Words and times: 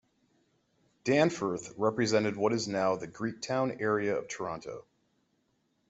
Danforth 1.03 1.75
represented 1.77 2.35
what 2.35 2.53
is 2.53 2.67
now 2.67 2.95
the 2.95 3.07
Greektown 3.07 3.79
area 3.79 4.17
of 4.17 4.27
Toronto. 4.27 4.85